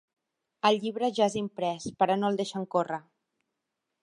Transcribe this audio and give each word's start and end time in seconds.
El 0.69 0.77
llibre 0.85 1.11
ja 1.19 1.27
és 1.33 1.37
imprès, 1.43 1.87
però 2.01 2.19
no 2.23 2.33
el 2.33 2.43
deixen 2.43 2.67
córrer. 2.77 3.01